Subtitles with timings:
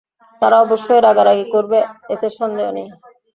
[0.41, 1.77] তারা অবশ্যই রাগারাগী করবে
[2.13, 2.87] এতে সন্দেহ নেই।